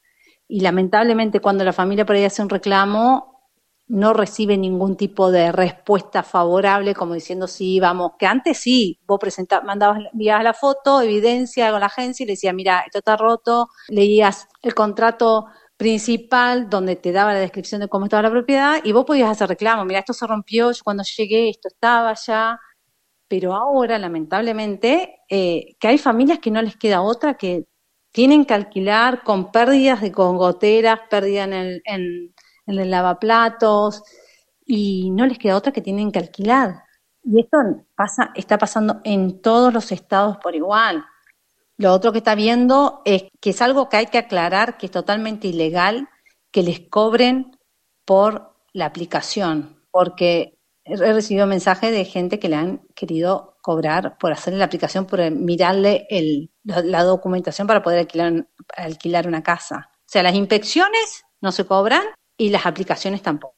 y 0.48 0.60
lamentablemente 0.60 1.40
cuando 1.40 1.62
la 1.62 1.74
familia 1.74 2.06
por 2.06 2.16
ahí 2.16 2.24
hace 2.24 2.40
un 2.40 2.48
reclamo, 2.48 3.50
no 3.86 4.14
recibe 4.14 4.56
ningún 4.56 4.96
tipo 4.96 5.30
de 5.30 5.52
respuesta 5.52 6.22
favorable, 6.22 6.94
como 6.94 7.12
diciendo 7.12 7.46
sí, 7.46 7.80
vamos, 7.80 8.12
que 8.18 8.24
antes 8.24 8.56
sí, 8.56 8.98
vos 9.06 9.18
presentabas, 9.18 9.66
mandabas, 9.66 9.98
enviabas 10.10 10.44
la 10.44 10.54
foto, 10.54 11.02
evidencia 11.02 11.70
con 11.70 11.80
la 11.80 11.86
agencia 11.86 12.24
y 12.24 12.28
le 12.28 12.32
decías, 12.32 12.54
mira, 12.54 12.80
esto 12.86 13.00
está 13.00 13.18
roto, 13.18 13.68
leías 13.88 14.48
el 14.62 14.74
contrato 14.74 15.48
principal 15.80 16.68
donde 16.68 16.94
te 16.94 17.10
daba 17.10 17.32
la 17.32 17.40
descripción 17.40 17.80
de 17.80 17.88
cómo 17.88 18.04
estaba 18.04 18.24
la 18.24 18.30
propiedad 18.30 18.82
y 18.84 18.92
vos 18.92 19.06
podías 19.06 19.30
hacer 19.30 19.48
reclamo, 19.48 19.86
mira, 19.86 20.00
esto 20.00 20.12
se 20.12 20.26
rompió, 20.26 20.70
yo 20.72 20.82
cuando 20.84 21.02
llegué 21.04 21.48
esto 21.48 21.68
estaba 21.68 22.12
ya, 22.12 22.60
pero 23.26 23.54
ahora 23.54 23.98
lamentablemente 23.98 25.20
eh, 25.30 25.76
que 25.80 25.88
hay 25.88 25.96
familias 25.96 26.38
que 26.38 26.50
no 26.50 26.60
les 26.60 26.76
queda 26.76 27.00
otra 27.00 27.38
que 27.38 27.64
tienen 28.12 28.44
que 28.44 28.52
alquilar 28.52 29.22
con 29.24 29.50
pérdidas 29.52 30.02
de 30.02 30.12
con 30.12 30.36
goteras, 30.36 31.00
pérdida 31.08 31.44
en 31.44 31.54
el, 31.54 31.82
en 31.86 32.34
el 32.66 32.90
lavaplatos, 32.90 34.02
y 34.66 35.10
no 35.12 35.24
les 35.24 35.38
queda 35.38 35.56
otra 35.56 35.72
que 35.72 35.80
tienen 35.80 36.12
que 36.12 36.18
alquilar. 36.18 36.82
Y 37.24 37.40
esto 37.40 37.56
pasa, 37.96 38.32
está 38.34 38.58
pasando 38.58 39.00
en 39.04 39.40
todos 39.40 39.72
los 39.72 39.92
estados 39.92 40.36
por 40.42 40.54
igual. 40.54 41.02
Lo 41.80 41.94
otro 41.94 42.12
que 42.12 42.18
está 42.18 42.34
viendo 42.34 43.00
es 43.06 43.24
que 43.40 43.50
es 43.50 43.62
algo 43.62 43.88
que 43.88 43.96
hay 43.96 44.06
que 44.08 44.18
aclarar, 44.18 44.76
que 44.76 44.84
es 44.84 44.92
totalmente 44.92 45.48
ilegal 45.48 46.10
que 46.52 46.62
les 46.62 46.80
cobren 46.80 47.56
por 48.04 48.54
la 48.74 48.84
aplicación, 48.84 49.82
porque 49.90 50.58
he 50.84 50.94
recibido 50.94 51.46
mensajes 51.46 51.90
de 51.90 52.04
gente 52.04 52.38
que 52.38 52.50
le 52.50 52.56
han 52.56 52.82
querido 52.94 53.56
cobrar 53.62 54.18
por 54.18 54.30
hacerle 54.30 54.58
la 54.58 54.66
aplicación, 54.66 55.06
por 55.06 55.30
mirarle 55.30 56.06
el, 56.10 56.50
la 56.64 57.02
documentación 57.02 57.66
para 57.66 57.82
poder 57.82 58.00
alquilar, 58.00 58.46
alquilar 58.76 59.26
una 59.26 59.42
casa. 59.42 59.88
O 59.94 60.04
sea, 60.04 60.22
las 60.22 60.34
inspecciones 60.34 61.24
no 61.40 61.50
se 61.50 61.64
cobran 61.64 62.02
y 62.36 62.50
las 62.50 62.66
aplicaciones 62.66 63.22
tampoco. 63.22 63.56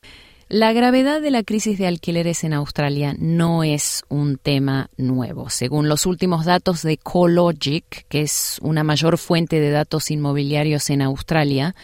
La 0.53 0.75
gravedad 0.75 1.23
de 1.23 1.31
la 1.31 1.45
crisis 1.45 1.79
de 1.79 1.87
alquileres 1.87 2.45
en 2.45 2.53
Australia 2.53 3.17
no 3.19 3.65
es 3.65 4.03
un 4.11 4.37
tema 4.37 4.91
nuevo. 4.99 5.49
Según 5.49 5.89
los 5.89 6.05
últimos 6.05 6.45
datos 6.45 6.83
de 6.83 6.99
CoLogic, 6.99 8.07
que 8.11 8.21
es 8.21 8.59
una 8.61 8.85
mayor 8.85 9.17
fuente 9.17 9.61
de 9.61 9.71
datos 9.71 10.11
inmobiliarios 10.11 10.91
en 10.91 11.01
Australia, 11.01 11.75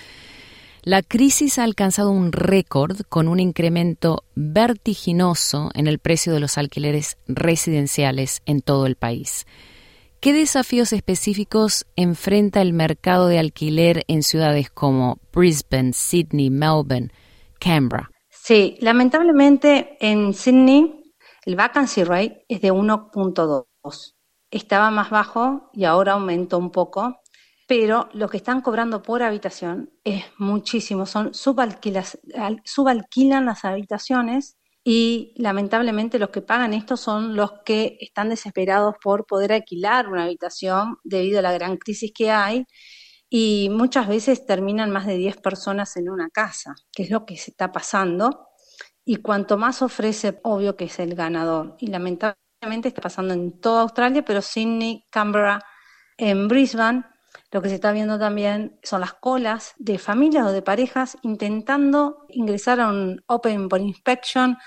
la 0.82 1.00
crisis 1.00 1.58
ha 1.58 1.64
alcanzado 1.64 2.10
un 2.10 2.30
récord 2.30 3.00
con 3.08 3.26
un 3.28 3.40
incremento 3.40 4.22
vertiginoso 4.34 5.70
en 5.72 5.86
el 5.86 5.98
precio 5.98 6.34
de 6.34 6.40
los 6.40 6.58
alquileres 6.58 7.16
residenciales 7.26 8.42
en 8.44 8.60
todo 8.60 8.84
el 8.84 8.96
país. 8.96 9.46
¿Qué 10.20 10.34
desafíos 10.34 10.92
específicos 10.92 11.86
enfrenta 11.96 12.60
el 12.60 12.74
mercado 12.74 13.28
de 13.28 13.38
alquiler 13.38 14.04
en 14.08 14.22
ciudades 14.22 14.68
como 14.68 15.18
Brisbane, 15.32 15.94
Sydney, 15.94 16.50
Melbourne, 16.50 17.08
Canberra? 17.58 18.10
Sí, 18.48 18.78
lamentablemente 18.80 19.98
en 20.00 20.32
Sydney 20.32 21.12
el 21.44 21.54
vacancy 21.54 22.02
rate 22.02 22.46
es 22.48 22.62
de 22.62 22.72
1.2. 22.72 24.14
Estaba 24.50 24.90
más 24.90 25.10
bajo 25.10 25.68
y 25.74 25.84
ahora 25.84 26.14
aumentó 26.14 26.56
un 26.56 26.70
poco, 26.70 27.20
pero 27.66 28.08
lo 28.14 28.30
que 28.30 28.38
están 28.38 28.62
cobrando 28.62 29.02
por 29.02 29.22
habitación 29.22 29.90
es 30.02 30.24
muchísimo. 30.38 31.04
Son 31.04 31.34
subalquilan 31.34 33.44
las 33.44 33.66
habitaciones 33.66 34.56
y 34.82 35.34
lamentablemente 35.36 36.18
los 36.18 36.30
que 36.30 36.40
pagan 36.40 36.72
esto 36.72 36.96
son 36.96 37.36
los 37.36 37.52
que 37.66 37.98
están 38.00 38.30
desesperados 38.30 38.94
por 39.02 39.26
poder 39.26 39.52
alquilar 39.52 40.08
una 40.08 40.24
habitación 40.24 40.96
debido 41.04 41.40
a 41.40 41.42
la 41.42 41.52
gran 41.52 41.76
crisis 41.76 42.12
que 42.14 42.30
hay 42.30 42.64
y 43.30 43.68
muchas 43.70 44.08
veces 44.08 44.46
terminan 44.46 44.90
más 44.90 45.06
de 45.06 45.16
10 45.16 45.36
personas 45.38 45.96
en 45.96 46.08
una 46.08 46.30
casa, 46.30 46.74
que 46.92 47.02
es 47.02 47.10
lo 47.10 47.26
que 47.26 47.36
se 47.36 47.50
está 47.50 47.72
pasando. 47.72 48.48
Y 49.04 49.16
cuanto 49.16 49.56
más 49.58 49.82
ofrece, 49.82 50.40
obvio 50.42 50.76
que 50.76 50.84
es 50.84 50.98
el 50.98 51.14
ganador. 51.14 51.76
Y 51.78 51.88
lamentablemente 51.88 52.88
está 52.88 53.02
pasando 53.02 53.34
en 53.34 53.60
toda 53.60 53.82
Australia, 53.82 54.24
pero 54.24 54.42
Sydney, 54.42 55.04
Canberra, 55.10 55.62
en 56.16 56.48
Brisbane, 56.48 57.04
lo 57.50 57.62
que 57.62 57.68
se 57.68 57.76
está 57.76 57.92
viendo 57.92 58.18
también 58.18 58.78
son 58.82 59.00
las 59.00 59.14
colas 59.14 59.74
de 59.78 59.98
familias 59.98 60.46
o 60.46 60.52
de 60.52 60.60
parejas 60.60 61.16
intentando 61.22 62.26
ingresar 62.28 62.80
a 62.80 62.88
un 62.88 63.22
Open 63.26 63.70
for 63.70 63.80
Inspection 63.80 64.58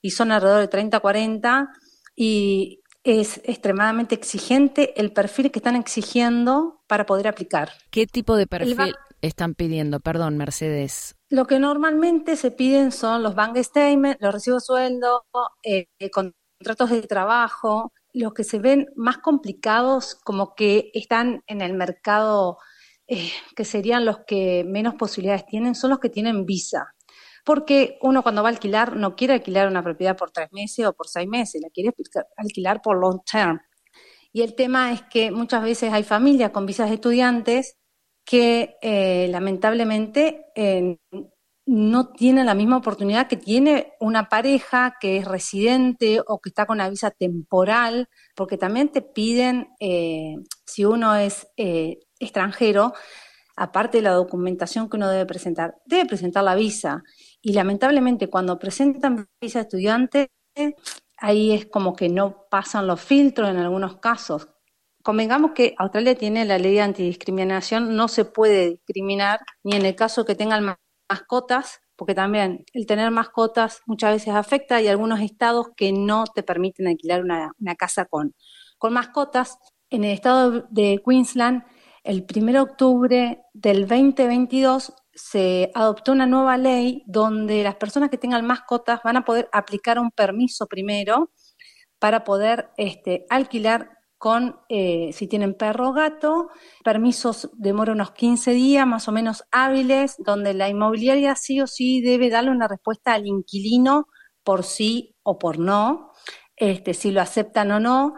y 0.00 0.10
son 0.10 0.32
alrededor 0.32 0.60
de 0.60 0.68
30, 0.68 1.00
40 1.00 1.68
y 2.16 2.79
es 3.04 3.40
extremadamente 3.44 4.14
exigente 4.14 5.00
el 5.00 5.12
perfil 5.12 5.50
que 5.50 5.58
están 5.58 5.76
exigiendo 5.76 6.82
para 6.86 7.06
poder 7.06 7.28
aplicar. 7.28 7.70
¿Qué 7.90 8.06
tipo 8.06 8.36
de 8.36 8.46
perfil 8.46 8.94
están 9.22 9.54
pidiendo? 9.54 10.00
Perdón, 10.00 10.36
Mercedes. 10.36 11.16
Lo 11.28 11.46
que 11.46 11.58
normalmente 11.58 12.36
se 12.36 12.50
piden 12.50 12.92
son 12.92 13.22
los 13.22 13.34
bank 13.34 13.56
statements, 13.58 14.20
los 14.20 14.34
recibos 14.34 14.62
de 14.62 14.66
sueldo, 14.66 15.24
eh, 15.62 15.86
contratos 16.12 16.90
de 16.90 17.02
trabajo, 17.02 17.92
los 18.12 18.34
que 18.34 18.44
se 18.44 18.58
ven 18.58 18.88
más 18.96 19.18
complicados, 19.18 20.16
como 20.16 20.54
que 20.54 20.90
están 20.94 21.42
en 21.46 21.60
el 21.60 21.74
mercado, 21.74 22.58
eh, 23.06 23.30
que 23.56 23.64
serían 23.64 24.04
los 24.04 24.20
que 24.26 24.64
menos 24.66 24.94
posibilidades 24.94 25.46
tienen, 25.46 25.74
son 25.74 25.90
los 25.90 26.00
que 26.00 26.10
tienen 26.10 26.44
visa. 26.44 26.94
Porque 27.44 27.98
uno 28.02 28.22
cuando 28.22 28.42
va 28.42 28.48
a 28.48 28.52
alquilar 28.52 28.96
no 28.96 29.16
quiere 29.16 29.34
alquilar 29.34 29.68
una 29.68 29.82
propiedad 29.82 30.16
por 30.16 30.30
tres 30.30 30.48
meses 30.52 30.86
o 30.86 30.92
por 30.92 31.08
seis 31.08 31.28
meses, 31.28 31.60
la 31.62 31.70
quiere 31.70 31.92
alquilar 32.36 32.82
por 32.82 32.98
long 32.98 33.20
term. 33.30 33.60
Y 34.32 34.42
el 34.42 34.54
tema 34.54 34.92
es 34.92 35.02
que 35.02 35.30
muchas 35.30 35.62
veces 35.62 35.92
hay 35.92 36.04
familias 36.04 36.50
con 36.50 36.66
visas 36.66 36.88
de 36.88 36.94
estudiantes 36.94 37.76
que 38.24 38.76
eh, 38.80 39.26
lamentablemente 39.30 40.46
eh, 40.54 40.98
no 41.66 42.12
tiene 42.12 42.44
la 42.44 42.54
misma 42.54 42.76
oportunidad 42.76 43.26
que 43.26 43.36
tiene 43.36 43.92
una 43.98 44.28
pareja 44.28 44.96
que 45.00 45.16
es 45.16 45.24
residente 45.24 46.20
o 46.26 46.40
que 46.40 46.50
está 46.50 46.66
con 46.66 46.76
una 46.76 46.88
visa 46.88 47.10
temporal, 47.10 48.08
porque 48.36 48.56
también 48.56 48.88
te 48.90 49.02
piden, 49.02 49.68
eh, 49.80 50.36
si 50.64 50.84
uno 50.84 51.16
es 51.16 51.48
extranjero, 52.20 52.92
aparte 53.56 53.98
de 53.98 54.02
la 54.02 54.12
documentación 54.12 54.88
que 54.88 54.96
uno 54.96 55.08
debe 55.08 55.26
presentar, 55.26 55.76
debe 55.84 56.06
presentar 56.06 56.44
la 56.44 56.54
visa. 56.54 57.02
Y 57.42 57.52
lamentablemente 57.54 58.28
cuando 58.28 58.58
presentan 58.58 59.28
visa 59.40 59.60
estudiante, 59.60 60.30
ahí 61.16 61.52
es 61.52 61.66
como 61.66 61.94
que 61.94 62.08
no 62.08 62.46
pasan 62.50 62.86
los 62.86 63.00
filtros 63.00 63.48
en 63.50 63.56
algunos 63.56 63.96
casos. 63.96 64.48
Convengamos 65.02 65.52
que 65.52 65.74
Australia 65.78 66.14
tiene 66.14 66.44
la 66.44 66.58
ley 66.58 66.74
de 66.74 66.82
antidiscriminación, 66.82 67.96
no 67.96 68.08
se 68.08 68.26
puede 68.26 68.70
discriminar, 68.70 69.40
ni 69.62 69.76
en 69.76 69.86
el 69.86 69.94
caso 69.94 70.26
que 70.26 70.34
tengan 70.34 70.76
mascotas, 71.08 71.80
porque 71.96 72.14
también 72.14 72.64
el 72.74 72.86
tener 72.86 73.10
mascotas 73.10 73.80
muchas 73.86 74.12
veces 74.12 74.34
afecta. 74.34 74.76
Hay 74.76 74.88
algunos 74.88 75.20
estados 75.20 75.68
que 75.76 75.92
no 75.92 76.24
te 76.26 76.42
permiten 76.42 76.86
alquilar 76.88 77.22
una, 77.22 77.74
casa 77.76 78.04
con, 78.04 78.34
con 78.78 78.92
mascotas. 78.92 79.58
En 79.88 80.04
el 80.04 80.12
estado 80.12 80.66
de 80.70 81.02
Queensland, 81.04 81.64
el 82.04 82.26
1 82.34 82.52
de 82.52 82.60
octubre 82.60 83.42
del 83.52 83.88
2022 83.88 84.92
se 85.22 85.70
adoptó 85.74 86.12
una 86.12 86.26
nueva 86.26 86.56
ley 86.56 87.02
donde 87.06 87.62
las 87.62 87.76
personas 87.76 88.10
que 88.10 88.18
tengan 88.18 88.46
mascotas 88.46 89.00
van 89.04 89.18
a 89.18 89.24
poder 89.24 89.48
aplicar 89.52 89.98
un 89.98 90.10
permiso 90.10 90.66
primero 90.66 91.30
para 91.98 92.24
poder 92.24 92.70
este, 92.76 93.26
alquilar 93.28 93.90
con, 94.16 94.60
eh, 94.68 95.10
si 95.12 95.26
tienen 95.26 95.54
perro 95.54 95.90
o 95.90 95.92
gato, 95.92 96.50
permisos 96.84 97.50
demora 97.54 97.92
unos 97.92 98.12
15 98.12 98.52
días 98.52 98.86
más 98.86 99.08
o 99.08 99.12
menos 99.12 99.44
hábiles, 99.50 100.16
donde 100.18 100.54
la 100.54 100.68
inmobiliaria 100.68 101.34
sí 101.36 101.60
o 101.60 101.66
sí 101.66 102.00
debe 102.00 102.30
darle 102.30 102.50
una 102.50 102.68
respuesta 102.68 103.14
al 103.14 103.26
inquilino 103.26 104.08
por 104.42 104.64
sí 104.64 105.16
o 105.22 105.38
por 105.38 105.58
no, 105.58 106.12
este, 106.56 106.94
si 106.94 107.12
lo 107.12 107.20
aceptan 107.20 107.70
o 107.72 107.80
no, 107.80 108.14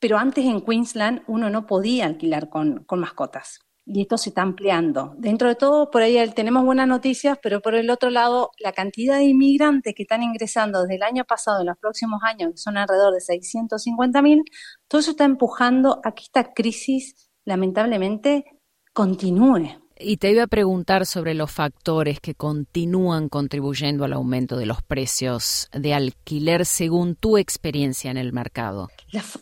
pero 0.00 0.18
antes 0.18 0.44
en 0.44 0.62
Queensland 0.62 1.22
uno 1.26 1.50
no 1.50 1.66
podía 1.66 2.06
alquilar 2.06 2.48
con 2.48 2.86
mascotas 2.90 3.60
y 3.86 4.02
esto 4.02 4.18
se 4.18 4.30
está 4.30 4.42
ampliando. 4.42 5.14
Dentro 5.16 5.48
de 5.48 5.54
todo, 5.54 5.90
por 5.90 6.02
ahí 6.02 6.16
tenemos 6.34 6.64
buenas 6.64 6.86
noticias, 6.86 7.38
pero 7.42 7.60
por 7.60 7.74
el 7.74 7.90
otro 7.90 8.10
lado, 8.10 8.50
la 8.58 8.72
cantidad 8.72 9.18
de 9.18 9.24
inmigrantes 9.24 9.94
que 9.96 10.02
están 10.02 10.22
ingresando 10.22 10.82
desde 10.82 10.96
el 10.96 11.02
año 11.02 11.24
pasado 11.24 11.60
en 11.60 11.66
los 11.66 11.78
próximos 11.78 12.20
años, 12.22 12.52
que 12.52 12.58
son 12.58 12.76
alrededor 12.76 13.14
de 13.14 13.20
650 13.20 14.22
mil, 14.22 14.44
todo 14.88 15.00
eso 15.00 15.12
está 15.12 15.24
empujando 15.24 16.00
a 16.04 16.12
que 16.12 16.22
esta 16.22 16.52
crisis, 16.52 17.30
lamentablemente, 17.44 18.44
continúe. 18.92 19.80
Y 20.02 20.16
te 20.16 20.30
iba 20.30 20.44
a 20.44 20.46
preguntar 20.46 21.04
sobre 21.04 21.34
los 21.34 21.50
factores 21.50 22.20
que 22.20 22.34
continúan 22.34 23.28
contribuyendo 23.28 24.04
al 24.04 24.14
aumento 24.14 24.56
de 24.56 24.64
los 24.64 24.82
precios 24.82 25.68
de 25.72 25.92
alquiler 25.92 26.64
según 26.64 27.16
tu 27.16 27.36
experiencia 27.36 28.10
en 28.10 28.16
el 28.16 28.32
mercado. 28.32 28.88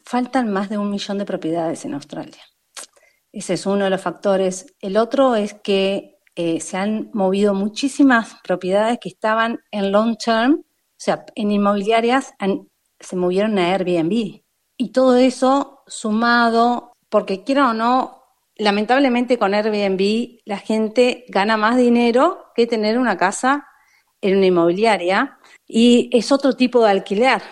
faltan 0.04 0.52
más 0.52 0.68
de 0.68 0.78
un 0.78 0.90
millón 0.90 1.18
de 1.18 1.25
propiedades 1.26 1.85
en 1.85 1.95
Australia. 1.95 2.42
Ese 3.32 3.54
es 3.54 3.66
uno 3.66 3.85
de 3.85 3.90
los 3.90 4.00
factores. 4.00 4.75
El 4.80 4.97
otro 4.97 5.37
es 5.37 5.54
que 5.54 6.18
eh, 6.35 6.61
se 6.61 6.76
han 6.76 7.11
movido 7.12 7.54
muchísimas 7.54 8.37
propiedades 8.44 8.99
que 9.00 9.08
estaban 9.08 9.61
en 9.70 9.92
long 9.92 10.16
term, 10.16 10.61
o 10.61 11.00
sea, 11.00 11.26
en 11.35 11.50
inmobiliarias, 11.52 12.32
se 13.00 13.16
movieron 13.16 13.58
a 13.58 13.73
Airbnb. 13.73 14.42
Y 14.76 14.92
todo 14.92 15.16
eso 15.16 15.82
sumado, 15.87 16.92
porque 17.08 17.44
quiera 17.44 17.70
o 17.70 17.75
no, 17.75 18.18
lamentablemente 18.56 19.38
con 19.38 19.54
Airbnb 19.54 20.40
la 20.44 20.58
gente 20.58 21.25
gana 21.28 21.56
más 21.56 21.76
dinero 21.76 22.47
que 22.54 22.66
tener 22.66 22.99
una 22.99 23.16
casa 23.16 23.66
en 24.20 24.37
una 24.37 24.47
inmobiliaria 24.47 25.38
y 25.66 26.11
es 26.12 26.32
otro 26.32 26.54
tipo 26.54 26.85
de 26.85 26.90
alquiler. 26.90 27.42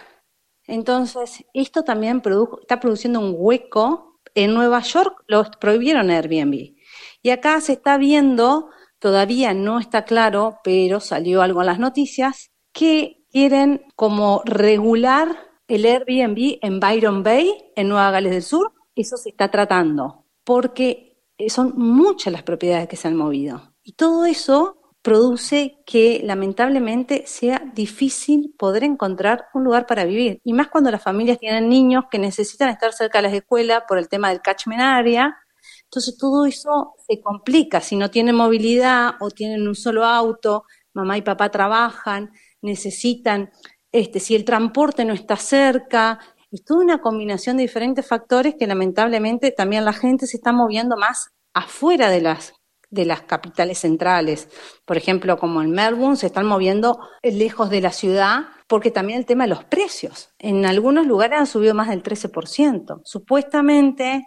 Entonces, 0.67 1.45
esto 1.55 1.85
también 1.85 2.23
está 2.61 2.81
produciendo 2.81 3.21
un 3.21 3.35
hueco. 3.37 4.16
En 4.37 4.55
Nueva 4.55 4.83
York 4.83 5.25
lo 5.27 5.45
prohibieron 5.59 6.11
Airbnb. 6.11 6.77
Y 7.23 7.31
acá 7.31 7.61
se 7.61 7.73
está 7.73 7.97
viendo 7.97 8.69
todavía 8.99 9.55
no 9.55 9.79
está 9.79 10.05
claro, 10.05 10.59
pero 10.63 11.01
salió 11.01 11.43
algo 11.43 11.61
en 11.61 11.67
las 11.67 11.79
noticias, 11.79 12.51
que 12.73 13.25
quieren 13.31 13.83
como 13.95 14.43
regular 14.45 15.37
el 15.69 15.87
Airbnb 15.87 16.59
en 16.61 16.81
Byron 16.81 17.23
Bay, 17.23 17.51
en 17.75 17.89
Nueva 17.89 18.11
Gales 18.11 18.33
del 18.33 18.43
Sur. 18.43 18.73
Eso 18.95 19.17
se 19.17 19.31
está 19.31 19.51
tratando, 19.51 20.27
porque 20.45 21.19
son 21.49 21.73
muchas 21.77 22.33
las 22.33 22.43
propiedades 22.43 22.89
que 22.89 22.97
se 22.97 23.09
han 23.09 23.17
movido. 23.17 23.75
Y 23.83 23.93
todo 23.93 24.27
eso 24.27 24.77
produce 25.07 25.79
que 25.87 26.21
lamentablemente 26.25 27.23
sea 27.29 27.63
difícil 27.75 28.53
poder 28.59 28.83
encontrar 28.83 29.47
un 29.55 29.63
lugar 29.63 29.87
para 29.87 30.05
vivir. 30.05 30.41
Y 30.43 30.53
más 30.53 30.67
cuando 30.67 30.91
las 30.91 31.01
familias 31.01 31.39
tienen 31.39 31.69
niños 31.69 32.07
que 32.11 32.19
necesitan 32.19 32.71
estar 32.71 32.93
cerca 32.93 33.19
de 33.19 33.29
las 33.29 33.35
escuelas 33.35 33.85
por 33.87 33.99
el 33.99 34.09
tema 34.09 34.31
del 34.31 34.43
catchment 34.43 34.83
area 34.83 35.37
entonces 35.85 36.17
todo 36.19 36.47
eso 36.47 36.95
se 37.07 37.21
complica. 37.21 37.81
Si 37.81 37.97
no 37.97 38.11
tienen 38.11 38.35
movilidad 38.35 39.15
o 39.21 39.31
tienen 39.31 39.67
un 39.67 39.75
solo 39.75 40.05
auto, 40.05 40.65
mamá 40.95 41.17
y 41.19 41.23
papá 41.23 41.51
trabajan, 41.51 42.33
necesitan, 42.61 43.51
este, 43.93 44.21
si 44.21 44.35
el 44.35 44.45
transporte 44.45 45.05
no 45.05 45.15
está 45.15 45.37
cerca, 45.37 46.19
es 46.51 46.65
toda 46.65 46.81
una 46.81 47.01
combinación 47.01 47.57
de 47.57 47.63
diferentes 47.63 48.07
factores 48.07 48.57
que 48.59 48.67
lamentablemente 48.67 49.53
también 49.53 49.85
la 49.85 49.93
gente 49.93 50.27
se 50.27 50.37
está 50.37 50.53
moviendo 50.53 50.97
más 50.97 51.31
afuera 51.55 52.11
de 52.11 52.21
las 52.21 52.55
de 52.91 53.05
las 53.05 53.23
capitales 53.23 53.79
centrales. 53.79 54.49
Por 54.85 54.97
ejemplo, 54.97 55.39
como 55.39 55.63
en 55.63 55.71
Melbourne, 55.71 56.17
se 56.17 56.27
están 56.27 56.47
moviendo 56.47 57.01
lejos 57.23 57.71
de 57.71 57.81
la 57.81 57.93
ciudad, 57.93 58.47
porque 58.69 58.91
también 58.91 59.19
el 59.19 59.27
tema 59.27 59.45
de 59.45 59.51
los 59.51 59.65
precios. 59.65 60.31
En 60.39 60.67
algunos 60.67 61.07
lugares 61.07 61.39
han 61.39 61.47
subido 61.47 61.75
más 61.75 61.89
del 61.89 62.03
13%. 62.03 63.01
Supuestamente 63.05 64.27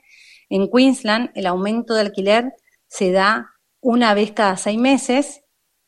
en 0.50 0.70
Queensland, 0.70 1.30
el 1.36 1.46
aumento 1.46 1.94
de 1.94 2.01
alquiler 2.01 2.54
se 2.88 3.12
da 3.12 3.51
una 3.82 4.13
vez 4.13 4.32
cada 4.32 4.58
seis 4.58 4.80
meses, 4.80 5.42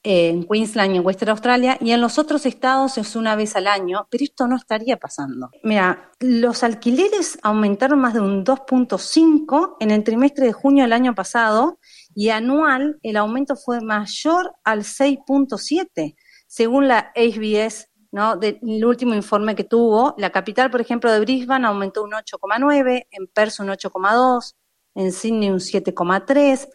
eh, 0.03 0.29
en 0.29 0.43
Queensland 0.45 0.93
y 0.93 0.97
en 0.97 1.05
Western 1.05 1.31
Australia, 1.31 1.77
y 1.79 1.91
en 1.91 2.01
los 2.01 2.17
otros 2.17 2.45
estados 2.45 2.97
es 2.97 3.15
una 3.15 3.35
vez 3.35 3.55
al 3.55 3.67
año, 3.67 4.07
pero 4.09 4.23
esto 4.23 4.47
no 4.47 4.55
estaría 4.55 4.97
pasando. 4.97 5.49
Mira, 5.63 6.11
los 6.19 6.63
alquileres 6.63 7.37
aumentaron 7.43 7.99
más 7.99 8.13
de 8.13 8.19
un 8.19 8.43
2.5 8.43 9.77
en 9.79 9.91
el 9.91 10.03
trimestre 10.03 10.45
de 10.45 10.53
junio 10.53 10.83
del 10.83 10.93
año 10.93 11.13
pasado, 11.13 11.79
y 12.15 12.29
anual 12.29 12.99
el 13.03 13.17
aumento 13.17 13.55
fue 13.55 13.81
mayor 13.81 14.53
al 14.63 14.83
6.7, 14.83 16.15
según 16.47 16.87
la 16.87 17.11
HBS 17.15 17.91
¿no? 18.11 18.35
Del 18.35 18.59
último 18.85 19.13
informe 19.15 19.55
que 19.55 19.63
tuvo, 19.63 20.13
la 20.17 20.31
capital, 20.31 20.69
por 20.69 20.81
ejemplo, 20.81 21.11
de 21.11 21.21
Brisbane 21.21 21.67
aumentó 21.67 22.03
un 22.03 22.11
8,9, 22.11 23.07
en 23.09 23.27
Perth 23.27 23.59
un 23.59 23.69
8,2, 23.69 24.55
en 24.95 25.11
Sydney 25.11 25.49
un 25.49 25.59
7,3, 25.59 26.67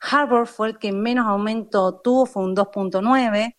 Harbour 0.00 0.46
fue 0.46 0.68
el 0.68 0.78
que 0.78 0.92
menos 0.92 1.26
aumento 1.26 2.00
tuvo, 2.02 2.26
fue 2.26 2.42
un 2.42 2.56
2,9, 2.56 3.56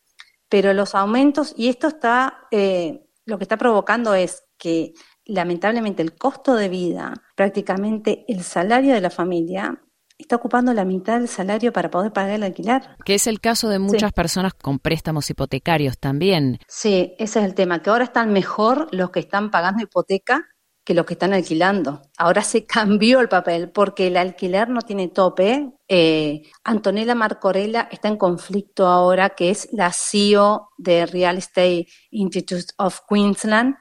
pero 0.50 0.74
los 0.74 0.94
aumentos, 0.96 1.54
y 1.56 1.70
esto 1.70 1.88
está, 1.88 2.48
eh, 2.52 3.06
lo 3.26 3.38
que 3.38 3.46
está 3.46 3.58
provocando 3.58 4.14
es 4.14 4.44
que 4.58 4.92
lamentablemente 5.26 6.02
el 6.04 6.18
costo 6.18 6.56
de 6.56 6.68
vida, 6.68 7.14
prácticamente 7.36 8.26
el 8.28 8.44
salario 8.44 8.94
de 8.94 9.02
la 9.02 9.10
familia, 9.10 9.82
está 10.22 10.38
ocupando 10.38 10.74
la 10.74 10.86
mitad 10.86 11.20
del 11.20 11.28
salario 11.28 11.74
para 11.74 11.92
poder 11.92 12.14
pagar 12.14 12.32
el 12.32 12.44
alquiler. 12.44 12.82
Que 13.06 13.16
es 13.16 13.28
el 13.28 13.40
caso 13.40 13.70
de 13.70 13.80
muchas 13.80 14.14
personas 14.14 14.54
con 14.54 14.80
préstamos 14.80 15.30
hipotecarios 15.30 15.98
también. 15.98 16.60
Sí, 16.68 17.14
ese 17.20 17.40
es 17.40 17.46
el 17.46 17.56
tema, 17.56 17.82
que 17.82 17.90
ahora 17.90 18.06
están 18.06 18.32
mejor 18.34 18.88
los 18.92 19.12
que 19.12 19.20
están 19.20 19.52
pagando 19.52 19.84
hipoteca 19.84 20.48
que 20.84 20.94
los 20.94 21.06
que 21.06 21.14
están 21.14 21.34
alquilando. 21.34 22.02
Ahora 22.18 22.44
se 22.44 22.66
cambió 22.66 23.20
el 23.20 23.30
papel 23.30 23.70
porque 23.70 24.08
el 24.08 24.18
alquiler 24.18 24.70
no 24.70 24.82
tiene 24.82 25.10
tope. 25.10 25.72
Eh, 25.88 26.44
Antonella 26.64 27.16
Marcorella 27.16 27.88
está 27.92 28.08
en 28.08 28.18
conflicto 28.18 28.88
ahora, 28.88 29.30
que 29.30 29.50
es 29.52 29.70
la 29.72 29.92
CEO 29.92 30.70
de 30.78 31.06
Real 31.06 31.38
Estate 31.38 31.88
Institute 32.12 32.74
of 32.78 33.02
Queensland. 33.08 33.76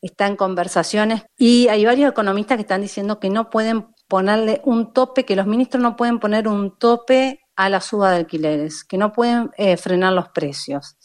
Está 0.00 0.26
en 0.26 0.36
conversaciones 0.36 1.22
y 1.36 1.68
hay 1.68 1.84
varios 1.84 2.10
economistas 2.10 2.56
que 2.56 2.62
están 2.62 2.82
diciendo 2.82 3.18
que 3.18 3.30
no 3.30 3.50
pueden 3.50 3.88
ponerle 4.08 4.60
un 4.64 4.92
tope, 4.92 5.24
que 5.24 5.36
los 5.36 5.46
ministros 5.46 5.82
no 5.82 5.96
pueden 5.96 6.20
poner 6.20 6.48
un 6.48 6.76
tope 6.78 7.40
a 7.56 7.68
la 7.68 7.80
suba 7.80 8.10
de 8.10 8.18
alquileres, 8.18 8.84
que 8.84 8.98
no 8.98 9.12
pueden 9.12 9.50
eh, 9.56 9.76
frenar 9.76 10.12
los 10.12 10.28
precios. 10.28 10.96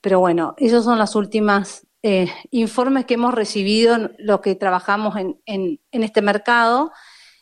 Pero 0.00 0.20
bueno, 0.20 0.54
esos 0.58 0.84
son 0.84 0.98
los 0.98 1.14
últimos 1.14 1.86
eh, 2.02 2.28
informes 2.50 3.06
que 3.06 3.14
hemos 3.14 3.34
recibido, 3.34 4.10
los 4.18 4.40
que 4.40 4.56
trabajamos 4.56 5.16
en, 5.16 5.38
en, 5.46 5.78
este 6.02 6.22
mercado, 6.22 6.92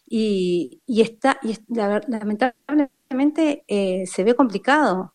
y, 0.07 0.83
está, 0.87 1.39
y 1.43 1.57
lamentablemente 1.69 3.65
eh, 3.69 4.05
se 4.07 4.25
ve 4.25 4.35
complicado 4.35 5.15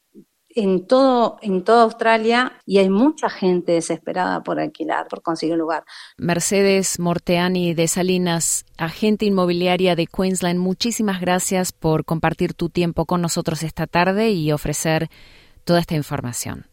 en 0.56 0.88
todo 0.88 1.38
en 1.42 1.64
toda 1.64 1.84
Australia 1.84 2.54
y 2.66 2.78
hay 2.78 2.90
mucha 2.90 3.30
gente 3.30 3.74
desesperada 3.74 4.42
por 4.42 4.60
alquilar, 4.60 5.08
por 5.08 5.22
conseguir 5.22 5.54
un 5.54 5.60
lugar. 5.60 5.84
Mercedes 6.18 6.98
Morteani 6.98 7.74
de 7.74 7.88
Salinas, 7.88 8.66
agente 8.78 9.26
inmobiliaria 9.26 9.96
de 9.96 10.08
Queensland, 10.08 10.60
muchísimas 10.60 11.20
gracias 11.20 11.74
por 11.74 12.06
compartir 12.06 12.54
tu 12.54 12.70
tiempo 12.70 13.06
con 13.06 13.22
nosotros 13.22 13.64
esta 13.64 13.86
tarde 13.86 14.32
y 14.32 14.52
ofrecer 14.54 15.10
toda 15.66 15.80
esta 15.80 15.96
información. 15.96 16.68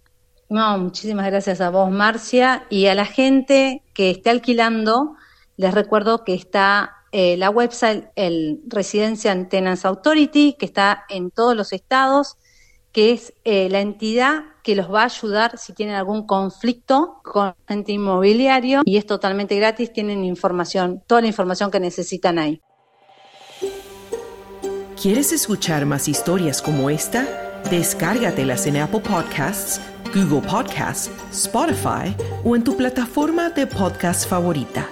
No, 0.48 0.78
muchísimas 0.78 1.26
gracias 1.26 1.60
a 1.60 1.70
vos, 1.70 1.90
Marcia, 1.90 2.66
y 2.70 2.86
a 2.86 2.94
la 2.94 3.06
gente 3.06 3.82
que 3.94 4.10
esté 4.10 4.30
alquilando, 4.30 5.16
les 5.56 5.74
recuerdo 5.74 6.24
que 6.24 6.34
está 6.34 6.92
eh, 7.10 7.36
la 7.36 7.50
website, 7.50 8.04
el 8.16 8.60
Residential 8.66 9.48
Tenants 9.48 9.84
Authority, 9.84 10.54
que 10.58 10.66
está 10.66 11.04
en 11.08 11.30
todos 11.30 11.56
los 11.56 11.72
estados 11.72 12.36
que 12.92 13.12
es 13.12 13.32
eh, 13.44 13.68
la 13.70 13.80
entidad 13.80 14.44
que 14.62 14.76
los 14.76 14.92
va 14.92 15.02
a 15.02 15.04
ayudar 15.06 15.58
si 15.58 15.72
tienen 15.72 15.96
algún 15.96 16.26
conflicto 16.26 17.20
con 17.24 17.54
agente 17.66 17.92
inmobiliario 17.92 18.82
y 18.84 18.96
es 18.96 19.06
totalmente 19.06 19.56
gratis, 19.56 19.92
tienen 19.92 20.24
información, 20.24 21.02
toda 21.06 21.22
la 21.22 21.26
información 21.26 21.70
que 21.70 21.80
necesitan 21.80 22.38
ahí. 22.38 22.60
¿Quieres 25.00 25.32
escuchar 25.32 25.84
más 25.84 26.06
historias 26.06 26.62
como 26.62 26.88
esta? 26.88 27.26
Descárgatelas 27.70 28.66
en 28.66 28.76
Apple 28.76 29.00
Podcasts, 29.00 29.80
Google 30.14 30.48
Podcasts, 30.48 31.10
Spotify 31.32 32.14
o 32.44 32.54
en 32.54 32.62
tu 32.62 32.76
plataforma 32.76 33.50
de 33.50 33.66
podcast 33.66 34.28
favorita. 34.28 34.88